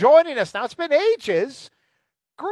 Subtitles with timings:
[0.00, 0.64] joining us now.
[0.64, 1.70] It's been ages.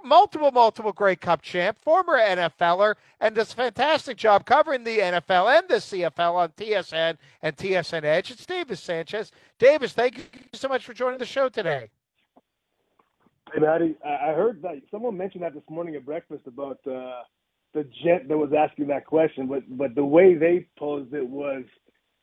[0.04, 5.58] Multiple, multiple Grey Cup champ, former NFLer, and does a fantastic job covering the NFL
[5.58, 8.30] and the CFL on TSN and TSN Edge.
[8.30, 9.32] It's Davis Sanchez.
[9.58, 10.22] Davis, thank you
[10.52, 11.88] so much for joining the show today.
[14.04, 17.22] I heard that someone mentioned that this morning at breakfast about uh,
[17.72, 21.64] the gent that was asking that question, but but the way they posed it was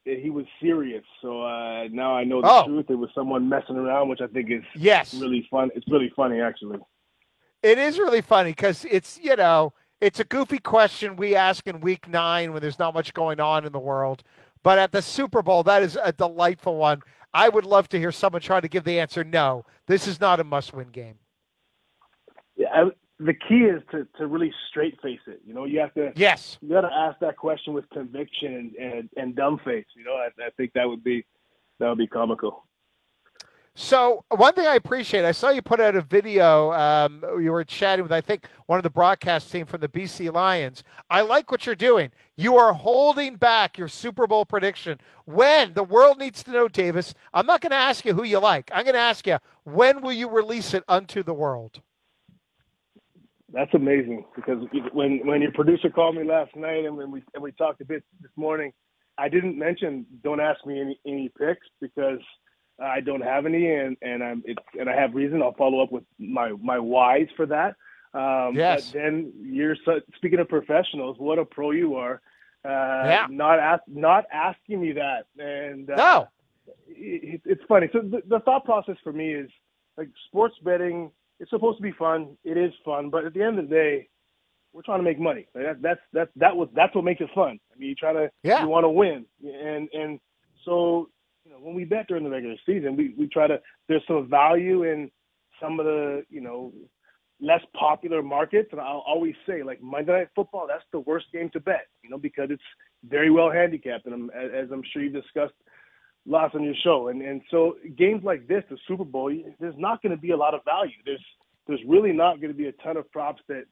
[0.05, 1.03] that he was serious.
[1.21, 2.65] So uh, now I know the oh.
[2.65, 2.85] truth.
[2.89, 5.69] It was someone messing around, which I think is yes really fun.
[5.75, 6.79] It's really funny actually.
[7.63, 11.79] It is really funny because it's you know it's a goofy question we ask in
[11.81, 14.23] week nine when there's not much going on in the world,
[14.63, 17.01] but at the Super Bowl that is a delightful one.
[17.33, 19.23] I would love to hear someone try to give the answer.
[19.23, 21.15] No, this is not a must-win game.
[22.55, 22.85] Yeah,
[23.19, 25.41] the key is to, to really straight face it.
[25.45, 28.75] You know, you have to yes, you got to ask that question with conviction and,
[28.75, 29.85] and, and dumb face.
[29.95, 31.25] You know, I, I think that would be
[31.79, 32.65] that would be comical.
[33.77, 36.71] So one thing I appreciate, I saw you put out a video.
[36.71, 40.33] Um, you were chatting with, I think, one of the broadcast team from the BC
[40.33, 40.81] Lions.
[41.09, 42.11] I like what you're doing.
[42.37, 44.99] You are holding back your Super Bowl prediction.
[45.25, 48.39] When the world needs to know, Davis, I'm not going to ask you who you
[48.39, 48.71] like.
[48.73, 51.81] I'm going to ask you when will you release it unto the world.
[53.55, 57.41] That's amazing because when when your producer called me last night and when we and
[57.41, 58.73] we talked a bit this morning,
[59.17, 62.19] I didn't mention don't ask me any any picks because
[62.83, 65.41] I don't have any and and I'm it's and I have reason.
[65.41, 67.75] I'll follow up with my my whys for that.
[68.13, 68.91] Um, yes.
[68.91, 69.77] But then you're
[70.17, 71.15] speaking of professionals.
[71.17, 72.21] What a pro you are.
[72.65, 73.27] Uh, yeah.
[73.29, 76.27] Not ask not asking me that and uh, no.
[76.89, 77.87] It, it's funny.
[77.93, 79.49] So the, the thought process for me is
[79.97, 82.37] like sports betting it's supposed to be fun.
[82.43, 84.07] It is fun, but at the end of the day,
[84.73, 85.47] we're trying to make money.
[85.53, 87.59] That, that's that's that was that's what makes it fun.
[87.73, 88.61] I mean, you try to yeah.
[88.61, 90.19] you want to win, and and
[90.65, 91.09] so
[91.45, 94.29] you know when we bet during the regular season, we we try to there's some
[94.29, 95.09] value in
[95.61, 96.73] some of the you know
[97.41, 101.49] less popular markets, and I'll always say like Monday Night Football, that's the worst game
[101.51, 102.63] to bet, you know, because it's
[103.07, 105.53] very well handicapped, and I'm, as I'm sure you've discussed
[106.25, 107.09] lots on your show.
[107.09, 110.37] And and so games like this, the Super Bowl, there's not going to be a
[110.37, 110.93] lot of value.
[111.05, 111.23] There's
[111.67, 113.65] there's really not going to be a ton of props that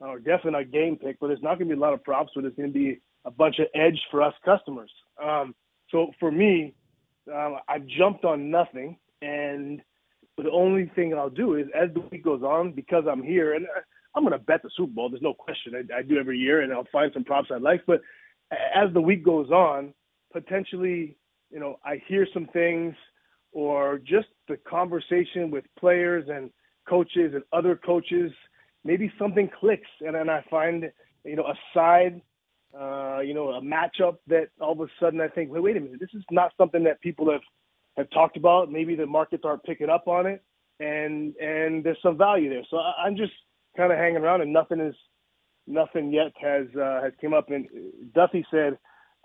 [0.00, 2.34] are definitely not game pick, but there's not going to be a lot of props
[2.34, 4.90] where there's going to be a bunch of edge for us customers.
[5.22, 5.54] Um,
[5.90, 6.74] so for me,
[7.32, 9.80] um, I jumped on nothing, and
[10.36, 13.66] the only thing I'll do is as the week goes on, because I'm here, and
[14.14, 15.10] I'm going to bet the Super Bowl.
[15.10, 15.74] There's no question.
[15.74, 17.82] I, I do every year, and I'll find some props I like.
[17.86, 18.00] But
[18.52, 19.92] as the week goes on,
[20.32, 21.16] potentially
[21.50, 22.94] you know, I hear some things
[23.52, 26.50] or just the conversation with players and
[26.88, 28.32] coaches and other coaches,
[28.84, 30.90] maybe something clicks and then I find,
[31.24, 32.20] you know, a side,
[32.78, 35.80] uh, you know, a matchup that all of a sudden I think, wait, wait a
[35.80, 37.40] minute, this is not something that people have,
[37.96, 38.70] have talked about.
[38.70, 40.42] Maybe the markets aren't picking up on it
[40.80, 42.64] and, and there's some value there.
[42.70, 43.32] So I, I'm just
[43.76, 44.94] kind of hanging around and nothing is,
[45.66, 47.50] nothing yet has, uh, has came up.
[47.50, 47.68] And
[48.14, 48.78] Duthie said,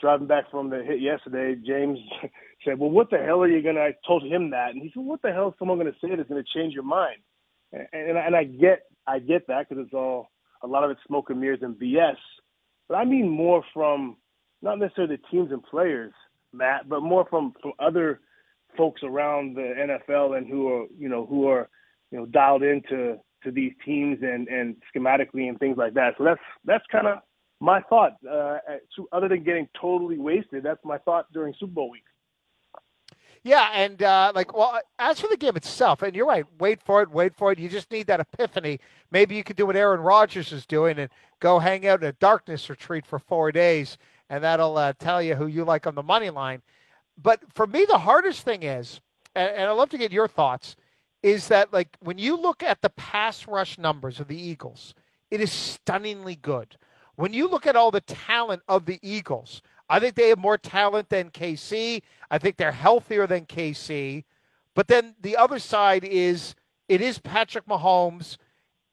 [0.04, 1.98] driving back from the hit yesterday, James
[2.66, 5.04] said, "Well, what the hell are you gonna?" I told him that, and he said,
[5.04, 7.22] "What the hell is someone gonna say that's gonna change your mind?"
[7.72, 10.30] And and, and I get I get that because it's all
[10.62, 12.18] a lot of it's smoke and mirrors and BS,
[12.90, 14.18] but I mean more from
[14.62, 16.14] not necessarily the teams and players,
[16.52, 18.20] Matt, but more from from other
[18.78, 21.70] folks around the NFL and who are you know who are
[22.12, 26.16] you know dialed into to these teams and and schematically and things like that.
[26.18, 27.20] So that's that's kind of
[27.64, 28.58] my thought, uh,
[29.14, 32.04] other than getting totally wasted, that's my thought during Super Bowl week.
[33.42, 37.02] Yeah, and uh, like, well, as for the game itself, and you're right, wait for
[37.02, 37.60] it, wait for it.
[37.60, 38.82] You just need that epiphany.
[39.12, 41.10] Maybe you could do what Aaron Rodgers is doing and
[41.40, 43.98] go hang out in a darkness retreat for four days,
[44.30, 46.62] and that'll uh, tell you who you like on the money line.
[47.22, 49.00] But for me, the hardest thing is,
[49.36, 50.76] and, and I'd love to get your thoughts,
[51.22, 54.94] is that like when you look at the pass rush numbers of the Eagles,
[55.32, 56.76] it is stunningly good.
[57.16, 60.58] When you look at all the talent of the Eagles, I think they have more
[60.58, 62.02] talent than KC.
[62.32, 64.24] I think they're healthier than KC.
[64.74, 66.56] But then the other side is
[66.88, 68.38] it is Patrick Mahomes,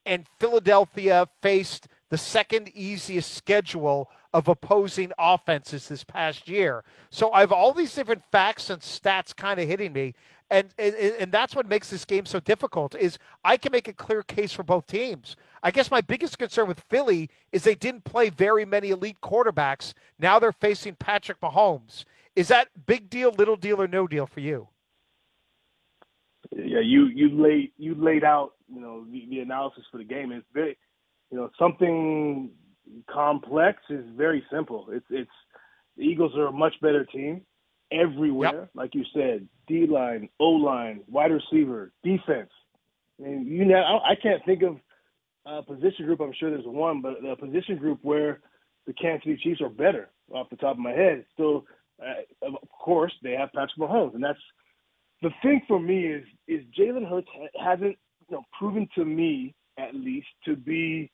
[0.05, 6.85] and Philadelphia faced the second easiest schedule of opposing offenses this past year.
[7.11, 10.15] So I have all these different facts and stats kind of hitting me.
[10.51, 13.93] And, and, and that's what makes this game so difficult is I can make a
[13.93, 15.37] clear case for both teams.
[15.63, 19.93] I guess my biggest concern with Philly is they didn't play very many elite quarterbacks.
[20.19, 22.05] Now they're facing Patrick Mahomes.
[22.35, 24.69] Is that big deal, little deal, or no deal for you?
[26.53, 30.33] Yeah, you you laid you laid out you know the, the analysis for the game.
[30.33, 30.77] It's very
[31.31, 32.51] you know something
[33.11, 34.87] complex is very simple.
[34.91, 35.31] It's it's
[35.97, 37.43] the Eagles are a much better team
[37.93, 38.71] everywhere, yep.
[38.75, 42.51] like you said, D line, O line, wide receiver, defense.
[43.19, 44.77] I mean, you know, I can't think of
[45.59, 46.21] a position group.
[46.21, 48.41] I'm sure there's one, but a position group where
[48.87, 51.25] the Kansas City Chiefs are better off the top of my head.
[51.37, 51.65] So,
[52.01, 54.39] uh, of course, they have Patrick Mahomes, and that's
[55.23, 57.29] the thing for me is is Jalen Hurts
[57.63, 57.97] hasn't
[58.29, 61.11] you know proven to me at least to be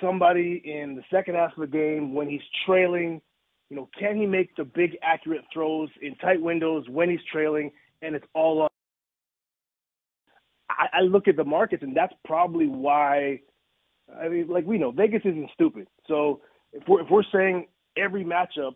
[0.00, 3.20] somebody in the second half of the game when he's trailing.
[3.68, 7.70] You know, can he make the big accurate throws in tight windows when he's trailing
[8.02, 8.69] and it's all up?
[10.80, 13.40] I, I look at the markets and that's probably why.
[14.20, 15.86] I mean, like we know, Vegas isn't stupid.
[16.08, 16.40] So
[16.72, 18.74] if we're if we're saying every matchup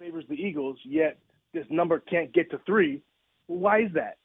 [0.00, 1.18] favors the Eagles, yet
[1.52, 3.02] this number can't get to three,
[3.46, 4.16] well, why is that?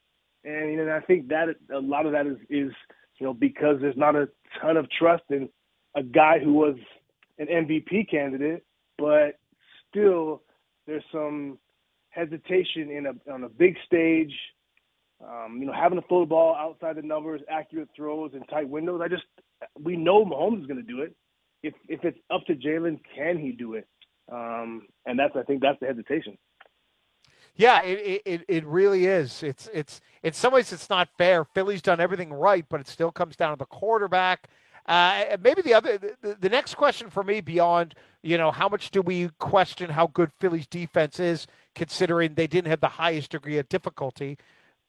[0.44, 2.72] And you know, I think that a lot of that is is
[3.18, 4.28] you know because there's not a
[4.60, 5.48] ton of trust in
[5.94, 6.76] a guy who was
[7.38, 8.64] an MVP candidate,
[8.98, 9.38] but
[9.88, 10.42] still
[10.86, 11.58] there's some
[12.08, 14.32] hesitation in a on a big stage.
[15.22, 18.68] Um, you know, having to throw the ball outside the numbers, accurate throws, and tight
[18.68, 19.00] windows.
[19.02, 19.24] I just
[19.78, 21.14] we know Mahomes is going to do it.
[21.62, 23.86] If if it's up to Jalen, can he do it?
[24.32, 26.38] Um, and that's I think that's the hesitation.
[27.56, 29.42] Yeah, it, it it really is.
[29.42, 31.44] It's it's in some ways it's not fair.
[31.44, 34.48] Philly's done everything right, but it still comes down to the quarterback.
[34.86, 38.90] Uh, maybe the other the, the next question for me beyond you know how much
[38.90, 43.58] do we question how good Philly's defense is, considering they didn't have the highest degree
[43.58, 44.38] of difficulty.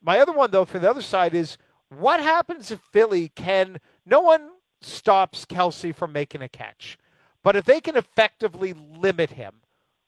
[0.02, 1.58] My other one though for the other side is
[1.90, 4.50] what happens if Philly can no one
[4.82, 6.98] stops Kelce from making a catch,
[7.44, 9.62] but if they can effectively limit him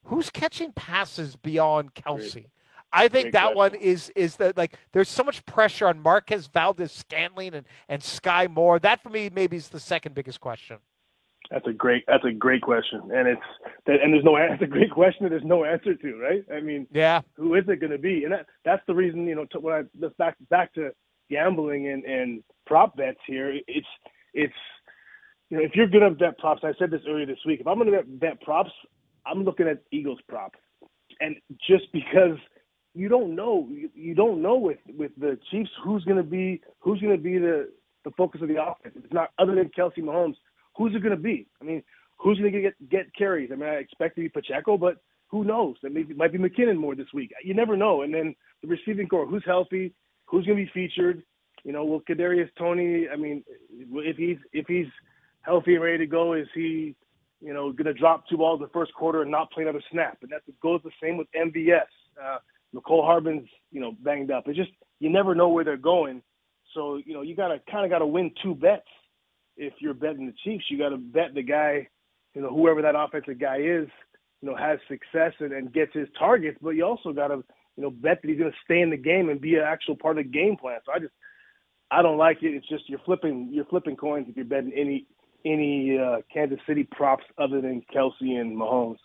[0.06, 2.34] who's catching passes beyond Kelce?
[2.34, 2.48] Great.
[2.92, 3.58] I think Great that question.
[3.58, 8.02] one is is that like there's so much pressure on Marquez Valdes Scantling and, and
[8.02, 8.80] Skyy Moore.
[8.80, 10.78] That for me maybe is the second biggest question.
[11.52, 13.42] That's a great that's a great question, and it's
[13.86, 16.44] and there's no that's a great question that there's no answer to, right?
[16.54, 18.24] I mean, yeah, who is it going to be?
[18.24, 20.92] And that that's the reason you know to, when I let's back back to
[21.30, 23.54] gambling and and prop bets here.
[23.68, 23.88] It's
[24.34, 24.54] it's
[25.50, 27.60] you know if you're going to bet props, I said this earlier this week.
[27.62, 28.72] If I'm going to bet, props,
[29.26, 30.60] I'm looking at Eagles props,
[31.20, 31.36] and
[31.68, 32.38] just because
[32.94, 36.62] you don't know, you, you don't know with with the Chiefs who's going to be
[36.80, 37.70] who's going to be the
[38.06, 38.96] the focus of the offense.
[38.98, 40.36] It's not other than Kelce Mahomes.
[40.76, 41.48] Who's it going to be?
[41.62, 41.84] I mean,
[42.18, 43.52] who's going to get get carries?
[43.52, 44.98] I mean, I expect to be Pacheco, but
[45.28, 45.76] who knows?
[45.84, 47.32] That maybe might be McKinnon more this week.
[47.44, 48.02] You never know.
[48.02, 49.94] And then the receiving corps, who's healthy?
[50.26, 51.24] Who's going to be featured?
[51.64, 53.08] You know, will Kadarius Toney?
[53.12, 54.88] I mean, if he's if he's
[55.42, 56.96] healthy and ready to go, is he
[57.44, 60.18] you know, going to drop two balls the first quarter and not play another snap.
[60.22, 61.82] And that goes the same with MVS.
[62.22, 62.38] Uh,
[62.74, 64.46] Mecole Hardman's, you know, banged up.
[64.48, 66.24] It's just you never know where they're going.
[66.74, 68.88] So you know, you gotta kind of got to win two bets
[69.58, 70.66] if you're betting the Chiefs.
[70.70, 71.88] You got to bet the guy,
[72.34, 73.88] you know, whoever that offensive guy is,
[74.42, 76.58] you know, has success and, and gets his targets.
[76.62, 77.44] But you also got to,
[77.76, 79.96] you know, bet that he's going to stay in the game and be an actual
[79.96, 80.80] part of the game plan.
[80.86, 81.14] So I just,
[81.92, 82.56] I don't like it.
[82.56, 85.08] It's just you're flipping, you're flipping coins if you're betting any
[85.46, 88.98] any uh, Kansas City props other than Kelce and Mahomes.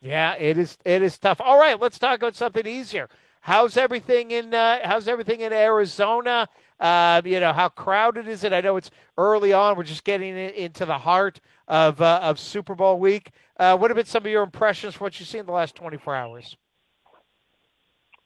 [0.00, 0.76] Yeah, it is.
[0.84, 1.40] It is tough.
[1.40, 3.08] All right, let's talk about something easier.
[3.46, 6.48] How's everything in uh, How's everything in Arizona?
[6.80, 8.52] Uh, you know, how crowded is it?
[8.52, 9.76] I know it's early on.
[9.76, 11.38] We're just getting into the heart
[11.68, 13.30] of uh, of Super Bowl week.
[13.56, 15.76] Uh, what have been some of your impressions from what you've seen in the last
[15.76, 16.56] 24 hours?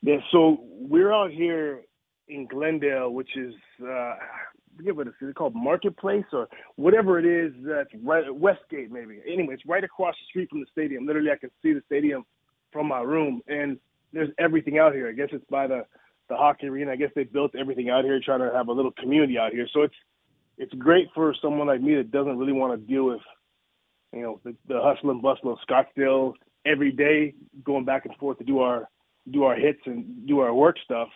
[0.01, 1.83] Yeah, so we're out here
[2.29, 3.53] in Glendale, which is
[3.87, 4.15] uh,
[4.75, 9.21] forget what it's, called Marketplace or whatever it is that's right Westgate maybe.
[9.31, 11.07] Anyway, it's right across the street from the stadium.
[11.07, 12.25] Literally, I can see the stadium
[12.73, 13.79] from my room, and
[14.13, 15.09] there's everything out here.
[15.09, 15.85] I guess it's by the
[16.29, 16.93] the hockey arena.
[16.93, 19.67] I guess they built everything out here, trying to have a little community out here.
[19.73, 19.95] So it's
[20.59, 23.21] it's great for someone like me that doesn't really want to deal with,
[24.13, 26.35] you know, the, the hustle and bustle of Scottsdale
[26.67, 28.89] every day, going back and forth to do our
[29.31, 31.09] do our hits and do our work stuff.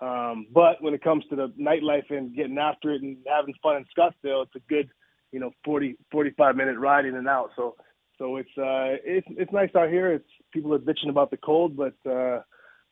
[0.00, 3.76] Um, but when it comes to the nightlife and getting after it and having fun
[3.76, 4.88] in Scottsdale, it's a good,
[5.30, 7.50] you know, 40, 45 minute ride in and out.
[7.54, 7.76] So,
[8.20, 10.12] so it's, uh, it's, it's nice out here.
[10.12, 12.42] It's people are bitching about the cold, but, uh,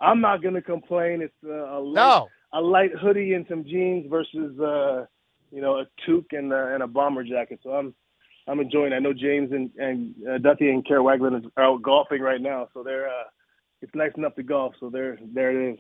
[0.01, 1.23] I'm not going to complain.
[1.23, 2.29] It's uh, a light, no.
[2.53, 5.07] a light hoodie and some jeans versus, uh,
[5.53, 7.61] you know, a toque and, uh, and a bomber jacket.
[7.63, 7.95] So I'm,
[8.49, 8.93] I'm enjoying.
[8.93, 8.97] It.
[8.97, 12.69] I know James and and uh, Duthie and Kara Wagland are out golfing right now,
[12.73, 13.25] so they're uh,
[13.83, 14.75] it's nice enough to golf.
[14.81, 15.79] So there, there it is.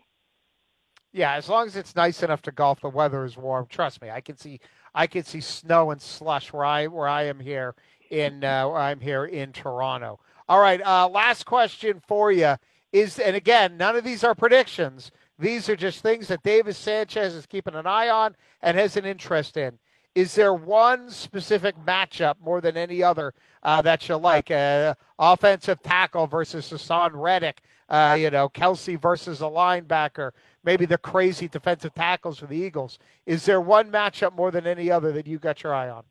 [1.12, 3.66] Yeah, as long as it's nice enough to golf, the weather is warm.
[3.70, 4.60] Trust me, I can see
[4.94, 7.74] I can see snow and slush where I where I am here
[8.10, 10.20] in uh, I'm here in Toronto.
[10.48, 12.56] All right, uh, last question for you
[12.92, 15.10] is, and again, none of these are predictions.
[15.38, 19.04] These are just things that Davis Sanchez is keeping an eye on and has an
[19.04, 19.78] interest in.
[20.14, 24.50] Is there one specific matchup more than any other uh, that you like?
[24.50, 30.32] Uh, offensive tackle versus Haason Reddick, uh, you know, Kelce versus a linebacker,
[30.64, 32.98] maybe the crazy defensive tackles for the Eagles.
[33.26, 36.02] Is there one matchup more than any other that you got your eye on?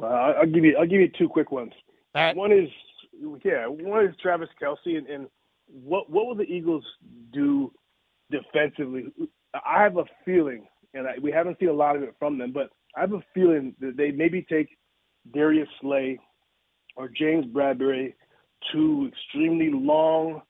[0.00, 1.72] Uh, I'll give you I'll give you two quick ones.
[2.14, 2.36] Right.
[2.36, 2.68] One is
[3.44, 5.26] yeah, one is Travis Kelce, and, and
[5.68, 6.84] what what will the Eagles
[7.32, 7.72] do
[8.30, 9.06] defensively?
[9.54, 12.52] I have a feeling, and I, we haven't seen a lot of it from them,
[12.52, 14.68] but I have a feeling that they maybe take
[15.32, 16.18] Darius Slay
[16.96, 18.14] or James Bradberry,
[18.72, 20.42] two extremely long,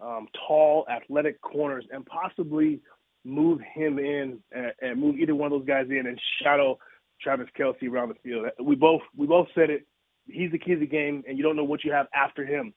[0.00, 2.80] um, tall, athletic corners, and possibly
[3.24, 6.78] move him in and, and move either one of those guys in and shadow
[7.22, 8.46] Travis Kelce around the field.
[8.62, 9.86] We both we both said it.
[10.26, 12.72] He's the key to the game, and you don't know what you have after him.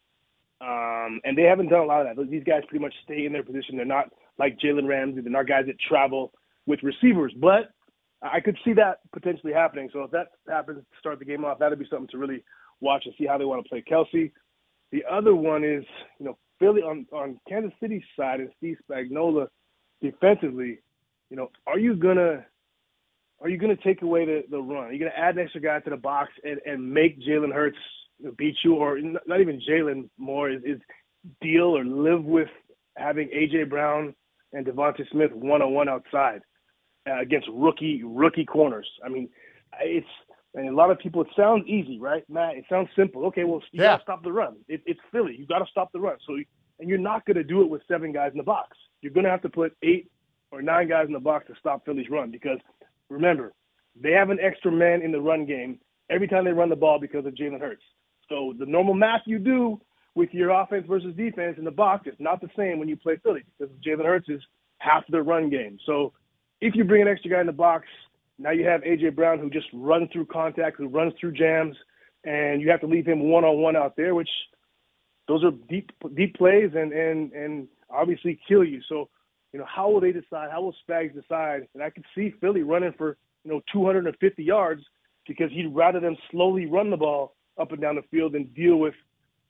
[0.61, 2.31] Um, and they haven't done a lot of that.
[2.31, 3.75] These guys pretty much stay in their position.
[3.75, 5.21] They're not like Jalen Ramsey.
[5.21, 6.31] They're not guys that travel
[6.65, 7.33] with receivers.
[7.39, 7.71] But
[8.21, 9.89] I could see that potentially happening.
[9.91, 12.43] So if that happens to start the game off, that'd be something to really
[12.79, 14.31] watch and see how they want to play Kelce.
[14.91, 15.83] The other one is,
[16.19, 19.47] you know, Philly on on Kansas City's side and Steve Spagnuolo
[20.01, 20.79] defensively.
[21.29, 22.45] You know, are you gonna
[23.43, 24.85] are you going to take away the, the run?
[24.85, 27.53] Are you going to add an extra guy to the box and, and make Jalen
[27.53, 27.77] Hurts
[28.37, 30.79] beat you, or not even Jalen more is, is
[31.41, 32.47] deal or live with
[32.97, 34.15] having AJ Brown
[34.53, 36.41] and Devonta Smith one on one outside
[37.09, 38.87] uh, against rookie rookie corners.
[39.05, 39.29] I mean,
[39.81, 40.07] it's
[40.55, 41.21] and a lot of people.
[41.21, 42.55] It sounds easy, right, Matt?
[42.55, 43.25] It sounds simple.
[43.25, 43.93] Okay, well, you Yeah.
[43.93, 44.57] got to stop the run.
[44.67, 45.35] It, it's Philly.
[45.35, 46.17] You got to stop the run.
[46.27, 46.35] So,
[46.79, 48.77] and you're not going to do it with seven guys in the box.
[49.01, 50.11] You're going to have to put eight
[50.51, 52.59] or nine guys in the box to stop Philly's run because
[53.09, 53.53] remember,
[53.99, 55.79] they have an extra man in the run game
[56.09, 57.83] every time they run the ball because of Jalen Hurts.
[58.29, 59.79] So the normal math you do
[60.15, 63.17] with your offense versus defense in the box is not the same when you play
[63.23, 64.41] Philly because Jalen Hurts is
[64.79, 65.77] half their run game.
[65.85, 66.13] So
[66.61, 67.85] if you bring an extra guy in the box,
[68.39, 71.75] now you have AJ Brown who just runs through contact, who runs through jams,
[72.23, 74.29] and you have to leave him one on one out there, which
[75.27, 78.81] those are deep deep plays and and and obviously kill you.
[78.89, 79.09] So
[79.53, 80.49] you know how will they decide?
[80.51, 81.67] How will Spags decide?
[81.73, 84.83] And I could see Philly running for you know 250 yards
[85.27, 88.77] because he'd rather them slowly run the ball up and down the field than deal
[88.77, 88.95] with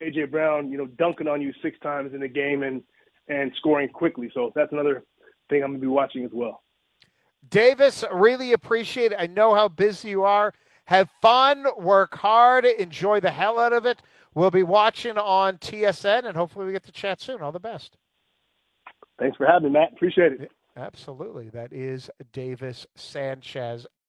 [0.02, 2.84] AJ Brown, you know, dunking on you six times in a game and
[3.30, 4.30] and scoring quickly.
[4.34, 5.04] So that's another
[5.50, 6.62] thing I'm gonna be watching as well.
[7.50, 9.18] Davis, really appreciate it.
[9.20, 10.54] I know how busy you are.
[10.86, 14.02] Have fun, work hard, enjoy the hell out of it.
[14.36, 17.42] We'll be watching on TSN, and hopefully we get to chat soon.
[17.42, 17.98] All the best.
[19.24, 19.94] Thanks for having me, Matt.
[19.94, 20.52] Appreciate it.
[20.76, 21.50] Absolutely.
[21.50, 23.88] That is Davis Sanchez.